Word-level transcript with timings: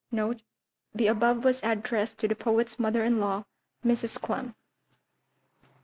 1849. 0.09 0.53
[The 0.97 1.05
above 1.11 1.43
was 1.43 1.61
addressed 1.61 2.17
to 2.17 2.27
the 2.27 2.33
poet's 2.33 2.79
mother 2.79 3.03
in 3.03 3.19
law, 3.19 3.43
Mrs. 3.85 4.19
Clemm—Ed. 4.19 4.55